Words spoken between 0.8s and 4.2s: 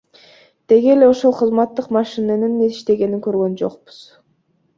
эле ошол кызматтык машиненин иштегенин көргөн жокпуз.